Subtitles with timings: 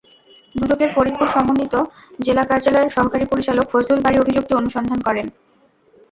[0.55, 1.73] দুদকের ফরিদপুর সমন্বিত
[2.19, 5.27] জেলা কার্যালয়ের সহকারী পরিচালক ফজলুল বারী অভিযোগটি অনুসন্ধান করেন।